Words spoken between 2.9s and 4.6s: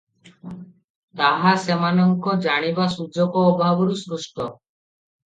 ସୁଯୋଗ ଅଭାବରୁ ସୃଷ୍ଟ।